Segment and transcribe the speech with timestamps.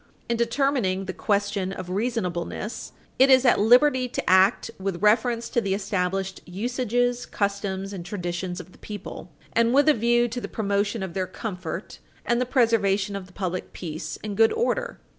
[0.27, 5.61] In determining the question of reasonableness, it is at liberty to act with reference to
[5.61, 10.47] the established usages, customs, and traditions of the people, and with a view to the
[10.47, 14.97] promotion of their comfort and the preservation of the public peace and good order.